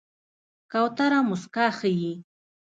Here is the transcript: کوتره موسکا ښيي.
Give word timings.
کوتره 0.71 1.19
موسکا 1.29 1.65
ښيي. 1.77 2.13